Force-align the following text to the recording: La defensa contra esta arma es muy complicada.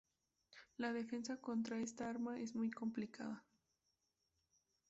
La 0.77 0.93
defensa 0.93 1.37
contra 1.37 1.77
esta 1.79 2.09
arma 2.09 2.39
es 2.39 2.55
muy 2.55 2.71
complicada. 2.71 3.45